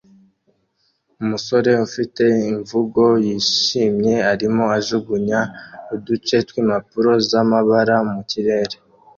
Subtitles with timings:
[1.21, 5.39] Umusore ufite imvugo yishimye arimo ajugunya
[5.95, 8.75] uduce twimpapuro zamabara mukirere